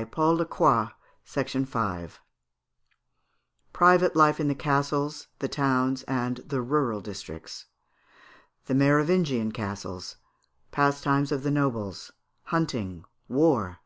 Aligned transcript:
Private 0.00 0.56
Life 0.56 0.92
in 1.54 1.62
the 4.48 4.56
Castles, 4.58 5.28
the 5.40 5.46
Towns, 5.48 6.02
and 6.04 6.36
the 6.38 6.62
Rural 6.62 7.02
Districts. 7.02 7.66
The 8.64 8.74
Merovingian 8.74 9.52
Castles. 9.52 10.16
Pastimes 10.70 11.30
of 11.30 11.42
the 11.42 11.50
Nobles; 11.50 12.12
Hunting, 12.44 13.04
War. 13.28 13.80